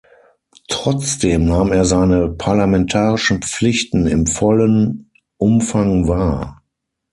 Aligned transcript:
Trotzdem 0.67 1.45
nahm 1.45 1.71
er 1.71 1.85
seine 1.85 2.27
parlamentarischen 2.27 3.43
Pflichten 3.43 4.07
im 4.07 4.25
vollen 4.25 5.11
Umfang 5.37 6.07
wahr. 6.07 6.63